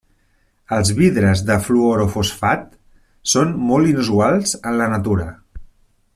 Els 0.77 0.91
vidres 0.99 1.43
de 1.49 1.57
fluorofosfat 1.65 2.65
són 3.35 3.53
molt 3.69 3.93
inusuals 3.93 4.57
en 4.71 4.81
la 4.83 4.89
natura. 4.97 5.29